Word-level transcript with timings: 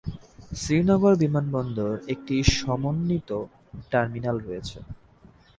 শ্রীনগর 0.53 1.13
বিমানবন্দর 1.15 1.93
একটি 2.07 2.35
সমন্বিত 2.57 3.29
টার্মিনাল 3.91 4.37
রয়েছে। 4.39 4.77